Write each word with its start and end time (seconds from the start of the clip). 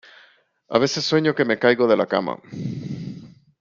A 0.67 0.79
veces 0.79 1.05
sueño 1.05 1.35
que 1.35 1.45
me 1.45 1.59
caigo 1.59 1.87
de 1.87 1.95
la 1.95 2.07
cama. 2.07 2.41